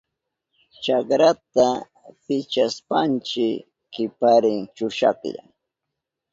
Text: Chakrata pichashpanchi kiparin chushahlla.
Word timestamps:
Chakrata 0.83 1.67
pichashpanchi 2.23 3.47
kiparin 3.93 4.59
chushahlla. 4.75 5.43